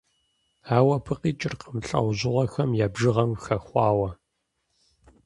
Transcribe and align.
Ауэ 0.75 0.93
абы 0.97 1.13
къикӀыркъым 1.21 1.77
лӀэужьыгъуэхэм 1.87 2.69
я 2.83 2.87
бжыгъэм 2.93 3.31
хэхъуауэ. 3.43 4.09